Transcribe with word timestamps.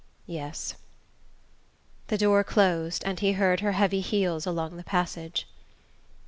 "Yes." 0.25 0.73
The 2.07 2.17
door 2.17 2.43
closed, 2.43 3.03
and 3.05 3.19
he 3.19 3.33
heard 3.33 3.59
her 3.59 3.73
heavy 3.73 4.01
heels 4.01 4.47
along 4.47 4.77
the 4.77 4.83
passage. 4.83 5.47